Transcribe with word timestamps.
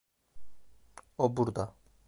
O 1.17 1.29
burada. 1.37 1.71